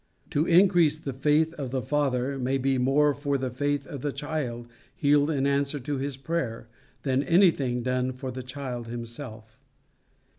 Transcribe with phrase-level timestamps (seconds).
[0.31, 4.11] To increase the faith of the father may be more for the faith of the
[4.11, 6.67] child, healed in answer to his prayer,
[7.03, 9.59] than anything done for the child himself.